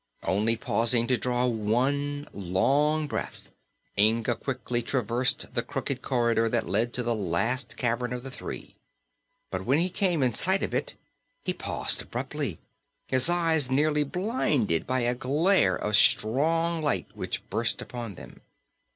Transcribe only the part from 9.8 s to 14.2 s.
came in sight of it he paused abruptly, his eyes nearly